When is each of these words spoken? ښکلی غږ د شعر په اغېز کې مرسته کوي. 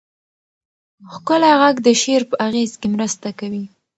ښکلی 1.13 1.53
غږ 1.61 1.75
د 1.85 1.87
شعر 2.01 2.23
په 2.29 2.35
اغېز 2.47 2.71
کې 2.79 2.87
مرسته 2.95 3.27
کوي. 3.39 3.63